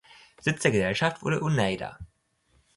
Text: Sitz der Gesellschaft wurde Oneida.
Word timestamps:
Sitz 0.39 0.63
der 0.63 0.71
Gesellschaft 0.71 1.21
wurde 1.21 1.43
Oneida. 1.43 1.99